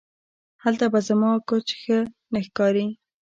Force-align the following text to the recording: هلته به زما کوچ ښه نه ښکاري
هلته 0.63 0.85
به 0.91 0.99
زما 1.07 1.31
کوچ 1.49 1.67
ښه 1.81 1.99
نه 2.33 2.39
ښکاري 2.47 2.85